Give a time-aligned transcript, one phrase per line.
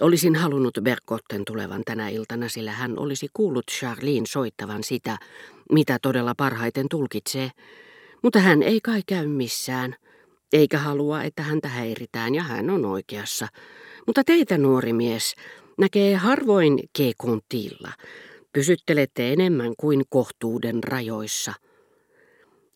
[0.00, 5.18] Olisin halunnut Berkotten tulevan tänä iltana, sillä hän olisi kuullut Charlene soittavan sitä,
[5.72, 7.50] mitä todella parhaiten tulkitsee.
[8.22, 9.96] Mutta hän ei kai käy missään,
[10.52, 13.48] eikä halua, että häntä häiritään, ja hän on oikeassa.
[14.06, 15.34] Mutta teitä, nuori mies,
[15.78, 17.92] näkee harvoin keekuntilla.
[18.52, 21.52] Pysyttelette enemmän kuin kohtuuden rajoissa.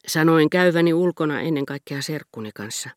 [0.06, 2.90] Sanoin käyväni ulkona ennen kaikkea serkkuni kanssa.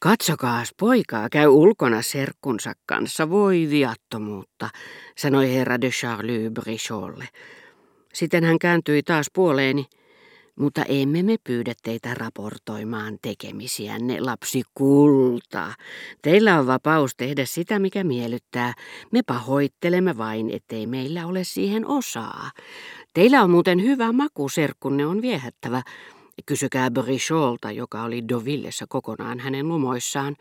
[0.00, 4.68] Katsokaas, poikaa käy ulkona serkkunsa kanssa, voi viattomuutta,
[5.16, 7.28] sanoi herra de Charlie Bricholle.
[8.14, 9.86] Sitten hän kääntyi taas puoleeni.
[10.58, 15.72] Mutta emme me pyydä teitä raportoimaan tekemisiänne, lapsi kulta.
[16.22, 18.74] Teillä on vapaus tehdä sitä, mikä miellyttää.
[19.12, 22.50] Me pahoittelemme vain, ettei meillä ole siihen osaa.
[23.14, 25.82] Teillä on muuten hyvä maku, serkkunne on viehättävä.
[26.46, 30.36] Kysykää Bricholta, joka oli Dovillessa kokonaan hänen lumoissaan.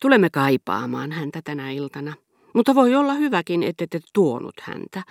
[0.00, 2.14] Tulemme kaipaamaan häntä tänä iltana.
[2.54, 5.02] Mutta voi olla hyväkin, ette te tuonut häntä.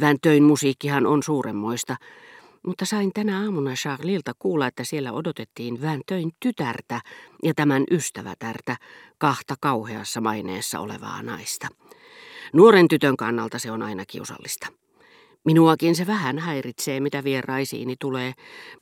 [0.00, 1.96] Väntöin musiikkihan on suuremmoista.
[2.66, 7.00] Mutta sain tänä aamuna Charlilta kuulla, että siellä odotettiin Väntöin tytärtä
[7.42, 8.76] ja tämän ystävätärtä,
[9.18, 11.68] kahta kauheassa maineessa olevaa naista.
[12.52, 14.81] Nuoren tytön kannalta se on aina kiusallista.
[15.44, 18.32] Minuakin se vähän häiritsee, mitä vieraisiini tulee,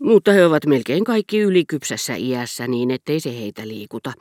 [0.00, 4.12] mutta he ovat melkein kaikki ylikypsässä iässä niin, ettei se heitä liikuta.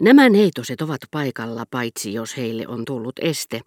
[0.00, 3.60] Nämä neitoset ovat paikalla, paitsi jos heille on tullut este,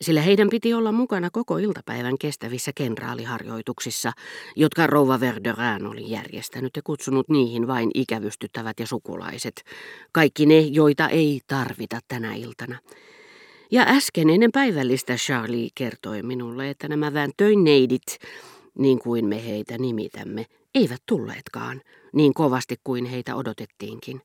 [0.00, 4.12] sillä heidän piti olla mukana koko iltapäivän kestävissä kenraaliharjoituksissa,
[4.56, 9.64] jotka rouva Verderin oli järjestänyt ja kutsunut niihin vain ikävystyttävät ja sukulaiset,
[10.12, 12.78] kaikki ne, joita ei tarvita tänä iltana.
[13.72, 17.12] Ja äsken ennen päivällistä Charlie kertoi minulle, että nämä
[17.62, 18.18] neidit,
[18.78, 21.80] niin kuin me heitä nimitämme, eivät tulleetkaan
[22.12, 24.20] niin kovasti kuin heitä odotettiinkin.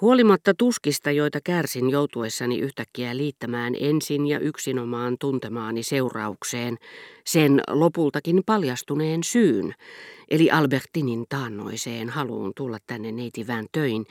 [0.00, 6.78] Huolimatta tuskista, joita kärsin joutuessani yhtäkkiä liittämään ensin ja yksinomaan tuntemaani seuraukseen,
[7.24, 9.74] sen lopultakin paljastuneen syyn,
[10.28, 14.06] eli Albertinin taannoiseen haluun tulla tänne neitivään töin,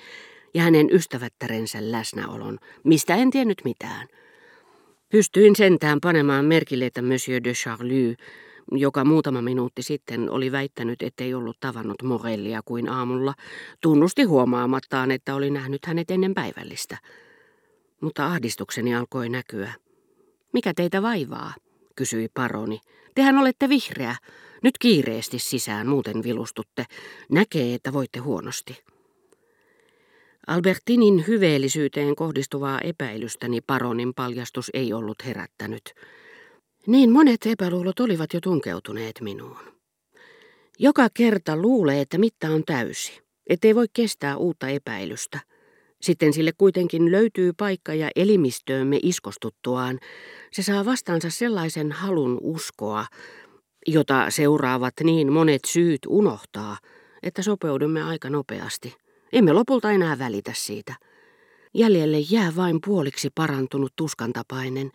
[0.54, 4.08] ja hänen ystävättärensä läsnäolon, mistä en tiennyt mitään.
[5.10, 8.16] Pystyin sentään panemaan merkille, että Monsieur de Charlie,
[8.72, 13.34] joka muutama minuutti sitten oli väittänyt, ettei ollut tavannut Morellia kuin aamulla,
[13.82, 16.98] tunnusti huomaamattaan, että oli nähnyt hänet ennen päivällistä.
[18.02, 19.74] Mutta ahdistukseni alkoi näkyä.
[20.54, 21.54] Mikä teitä vaivaa?
[21.96, 22.80] kysyi paroni.
[23.16, 24.16] Tehän olette vihreä.
[24.64, 26.86] Nyt kiireesti sisään, muuten vilustutte.
[27.32, 28.84] Näkee, että voitte huonosti.
[30.48, 35.94] Albertinin hyveellisyyteen kohdistuvaa epäilystäni paronin paljastus ei ollut herättänyt.
[36.88, 39.58] Niin monet epäluulot olivat jo tunkeutuneet minuun.
[40.80, 45.40] Joka kerta luulee, että mitta on täysi, ettei voi kestää uutta epäilystä.
[46.02, 50.00] Sitten sille kuitenkin löytyy paikka ja elimistöömme iskostuttuaan
[50.52, 53.06] se saa vastaansa sellaisen halun uskoa,
[53.88, 56.78] jota seuraavat niin monet syyt unohtaa,
[57.24, 59.03] että sopeudumme aika nopeasti.
[59.34, 60.96] Emme lopulta enää välitä siitä.
[61.74, 64.92] Jäljelle jää vain puoliksi parantunut tuskantapainen,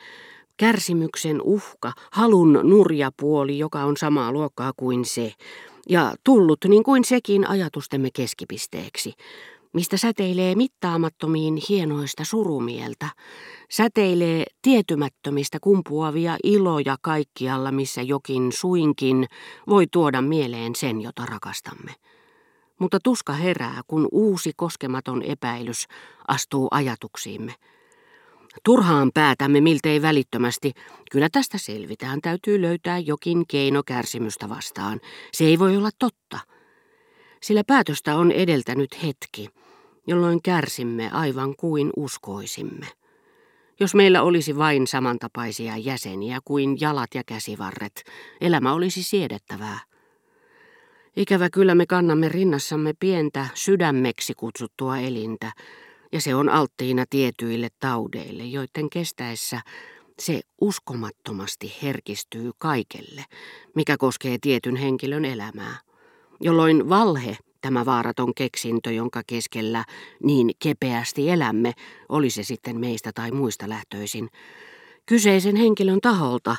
[0.56, 5.32] kärsimyksen uhka, halun nurjapuoli, joka on samaa luokkaa kuin se,
[5.88, 9.12] ja tullut niin kuin sekin ajatustemme keskipisteeksi,
[9.72, 13.08] mistä säteilee mittaamattomiin hienoista surumieltä,
[13.70, 19.26] säteilee tietymättömistä kumpuavia iloja kaikkialla, missä jokin suinkin
[19.68, 21.94] voi tuoda mieleen sen, jota rakastamme
[22.78, 25.86] mutta tuska herää, kun uusi koskematon epäilys
[26.28, 27.54] astuu ajatuksiimme.
[28.64, 30.72] Turhaan päätämme miltei välittömästi.
[31.10, 35.00] Kyllä tästä selvitään, täytyy löytää jokin keino kärsimystä vastaan.
[35.32, 36.38] Se ei voi olla totta.
[37.42, 39.48] Sillä päätöstä on edeltänyt hetki,
[40.06, 42.86] jolloin kärsimme aivan kuin uskoisimme.
[43.80, 48.02] Jos meillä olisi vain samantapaisia jäseniä kuin jalat ja käsivarret,
[48.40, 49.80] elämä olisi siedettävää.
[51.18, 55.52] Ikävä kyllä me kannamme rinnassamme pientä sydämeksi kutsuttua elintä,
[56.12, 59.60] ja se on alttiina tietyille taudeille, joiden kestäessä
[60.18, 63.24] se uskomattomasti herkistyy kaikelle,
[63.74, 65.76] mikä koskee tietyn henkilön elämää,
[66.40, 69.84] jolloin valhe, tämä vaaraton keksintö, jonka keskellä
[70.22, 71.72] niin kepeästi elämme,
[72.08, 74.28] oli se sitten meistä tai muista lähtöisin,
[75.06, 76.56] kyseisen henkilön taholta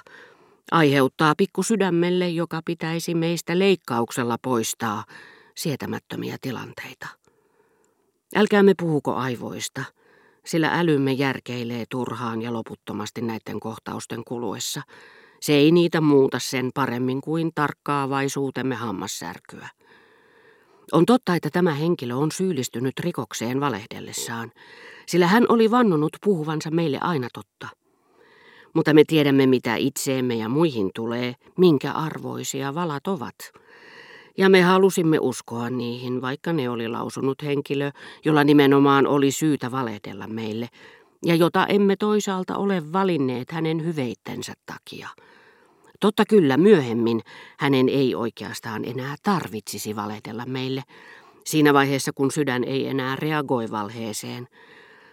[0.72, 5.04] Aiheuttaa pikkusydämelle, joka pitäisi meistä leikkauksella poistaa
[5.56, 7.08] sietämättömiä tilanteita.
[8.36, 9.84] Älkäämme puhuko aivoista,
[10.46, 14.82] sillä älymme järkeilee turhaan ja loputtomasti näiden kohtausten kuluessa.
[15.42, 19.70] Se ei niitä muuta sen paremmin kuin tarkkaavaisuutemme hammassärkyä.
[20.92, 24.52] On totta, että tämä henkilö on syyllistynyt rikokseen valehdellessaan.
[25.06, 27.79] sillä hän oli vannonut puhuvansa meille aina totta.
[28.74, 33.36] Mutta me tiedämme, mitä itseemme ja muihin tulee, minkä arvoisia valat ovat.
[34.38, 37.92] Ja me halusimme uskoa niihin, vaikka ne oli lausunut henkilö,
[38.26, 40.68] jolla nimenomaan oli syytä valehdella meille,
[41.26, 45.10] ja jota emme toisaalta ole valinneet hänen hyveittensä takia.
[46.00, 47.22] Totta kyllä myöhemmin
[47.58, 50.84] hänen ei oikeastaan enää tarvitsisi valehdella meille,
[51.46, 54.48] siinä vaiheessa kun sydän ei enää reagoi valheeseen,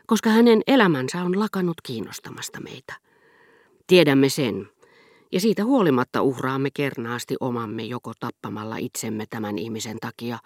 [0.06, 3.05] koska hänen elämänsä on lakannut kiinnostamasta meitä.
[3.86, 4.68] Tiedämme sen,
[5.32, 10.38] ja siitä huolimatta uhraamme kernaasti omamme joko tappamalla itsemme tämän ihmisen takia,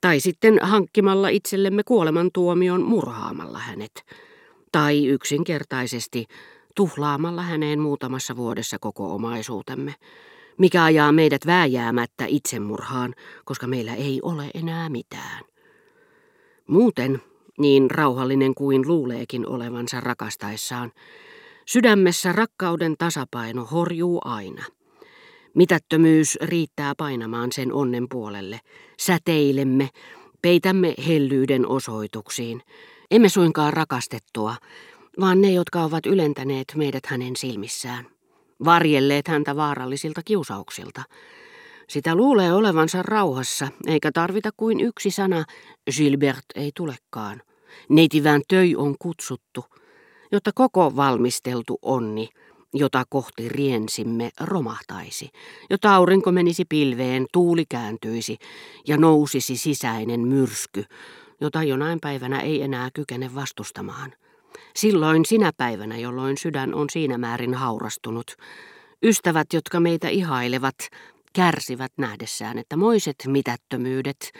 [0.00, 4.04] tai sitten hankkimalla itsellemme kuolemantuomion murhaamalla hänet,
[4.72, 6.24] tai yksinkertaisesti
[6.74, 9.94] tuhlaamalla häneen muutamassa vuodessa koko omaisuutemme,
[10.58, 13.14] mikä ajaa meidät vääjäämättä itsemurhaan,
[13.44, 15.44] koska meillä ei ole enää mitään.
[16.66, 17.22] Muuten,
[17.58, 20.92] niin rauhallinen kuin luuleekin olevansa rakastaessaan,
[21.68, 24.64] sydämessä rakkauden tasapaino horjuu aina.
[25.54, 28.60] Mitättömyys riittää painamaan sen onnen puolelle.
[28.98, 29.88] Säteilemme,
[30.42, 32.62] peitämme hellyyden osoituksiin.
[33.10, 34.54] Emme suinkaan rakastettua,
[35.20, 38.06] vaan ne, jotka ovat ylentäneet meidät hänen silmissään.
[38.64, 41.02] Varjelleet häntä vaarallisilta kiusauksilta.
[41.88, 45.44] Sitä luulee olevansa rauhassa, eikä tarvita kuin yksi sana,
[45.96, 47.42] Gilbert ei tulekaan.
[47.88, 49.64] Neitivään töi on kutsuttu,
[50.32, 52.28] jotta koko valmisteltu onni,
[52.74, 55.30] jota kohti riensimme, romahtaisi,
[55.70, 58.38] jotta aurinko menisi pilveen, tuuli kääntyisi
[58.88, 60.84] ja nousisi sisäinen myrsky,
[61.40, 64.12] jota jonain päivänä ei enää kykene vastustamaan.
[64.76, 68.36] Silloin sinä päivänä, jolloin sydän on siinä määrin haurastunut,
[69.02, 70.76] ystävät, jotka meitä ihailevat,
[71.32, 74.32] kärsivät nähdessään, että moiset mitättömyydet,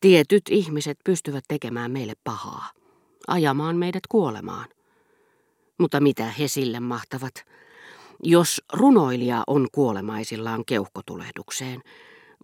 [0.00, 2.70] tietyt ihmiset pystyvät tekemään meille pahaa,
[3.28, 4.68] ajamaan meidät kuolemaan.
[5.80, 7.34] Mutta mitä he sille mahtavat?
[8.22, 11.80] Jos runoilija on kuolemaisillaan keuhkotulehdukseen,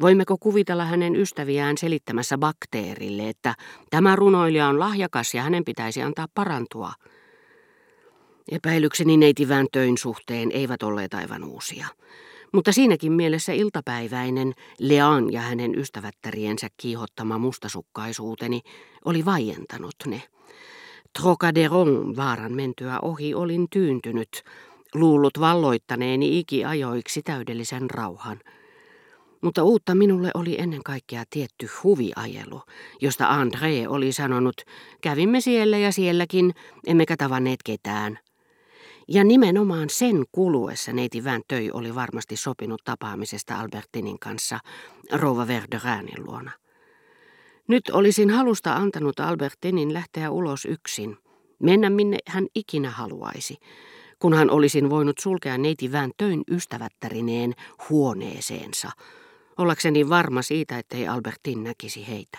[0.00, 3.54] voimmeko kuvitella hänen ystäviään selittämässä bakteerille, että
[3.90, 6.92] tämä runoilija on lahjakas ja hänen pitäisi antaa parantua–
[8.52, 11.86] Epäilykseni neitivään töin suhteen eivät olleet aivan uusia.
[12.52, 18.60] Mutta siinäkin mielessä iltapäiväinen Leon ja hänen ystävättäriensä kiihottama mustasukkaisuuteni
[19.04, 20.22] oli vaientanut ne.
[21.20, 24.42] Trocaderon vaaran mentyä ohi olin tyyntynyt,
[24.94, 28.40] luullut valloittaneeni ikiajoiksi täydellisen rauhan.
[29.40, 32.62] Mutta uutta minulle oli ennen kaikkea tietty huviajelu,
[33.00, 34.56] josta André oli sanonut,
[35.00, 36.54] kävimme siellä ja sielläkin,
[36.86, 38.18] emmekä tavanneet ketään.
[39.08, 44.58] Ja nimenomaan sen kuluessa neiti töi oli varmasti sopinut tapaamisesta Albertinin kanssa
[45.12, 46.50] rouva Verderäänin luona.
[47.68, 51.16] Nyt olisin halusta antanut Albertinin lähteä ulos yksin,
[51.62, 53.56] mennä minne hän ikinä haluaisi,
[54.18, 57.52] kunhan olisin voinut sulkea neiti töin ystävättärineen
[57.90, 58.90] huoneeseensa,
[59.58, 62.38] ollakseni varma siitä, ettei Albertin näkisi heitä.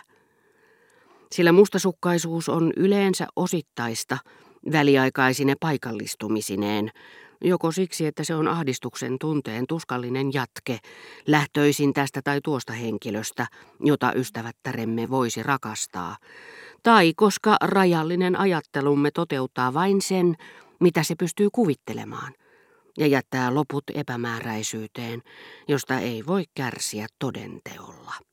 [1.31, 4.17] Sillä mustasukkaisuus on yleensä osittaista,
[4.71, 6.91] väliaikaisine paikallistumisineen,
[7.41, 10.79] joko siksi, että se on ahdistuksen tunteen tuskallinen jatke,
[11.27, 13.47] lähtöisin tästä tai tuosta henkilöstä,
[13.79, 16.17] jota ystävättäremme voisi rakastaa,
[16.83, 20.35] tai koska rajallinen ajattelumme toteuttaa vain sen,
[20.79, 22.33] mitä se pystyy kuvittelemaan,
[22.97, 25.21] ja jättää loput epämääräisyyteen,
[25.67, 28.26] josta ei voi kärsiä todenteolla.